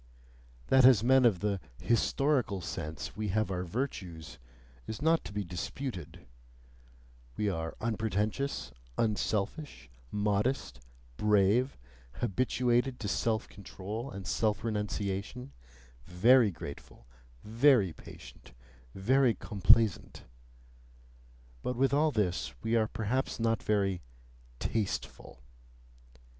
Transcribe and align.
That 0.69 0.83
as 0.83 1.03
men 1.03 1.25
of 1.25 1.41
the 1.41 1.59
"historical 1.79 2.59
sense" 2.59 3.15
we 3.15 3.27
have 3.27 3.51
our 3.51 3.63
virtues, 3.63 4.39
is 4.87 4.99
not 4.99 5.23
to 5.25 5.31
be 5.31 5.43
disputed: 5.43 6.25
we 7.37 7.47
are 7.51 7.75
unpretentious, 7.79 8.71
unselfish, 8.97 9.91
modest, 10.11 10.79
brave, 11.17 11.77
habituated 12.13 12.99
to 13.01 13.07
self 13.07 13.47
control 13.47 14.09
and 14.09 14.25
self 14.25 14.63
renunciation, 14.63 15.51
very 16.05 16.49
grateful, 16.49 17.05
very 17.43 17.93
patient, 17.93 18.53
very 18.95 19.35
complaisant 19.35 20.23
but 21.61 21.75
with 21.75 21.93
all 21.93 22.09
this 22.09 22.55
we 22.63 22.75
are 22.75 22.87
perhaps 22.87 23.39
not 23.39 23.61
very 23.61 24.01
"tasteful." 24.57 25.43